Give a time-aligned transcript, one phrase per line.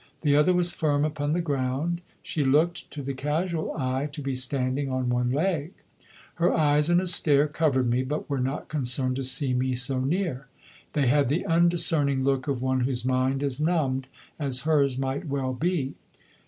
[0.21, 4.33] The other was firm upon the ground: she looked, to the casual eye, to be
[4.33, 5.73] standing on one leg.
[6.41, 9.99] Her eyes in a stare covered me, but were not concerned to see me so
[9.99, 10.47] near.
[10.93, 14.07] They had the undiscerning look of one whose mind is numbed,
[14.39, 15.93] as hers might well be.